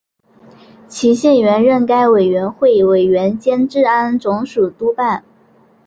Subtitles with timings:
[0.87, 5.23] 齐燮元任该委员会委员兼治安总署督办。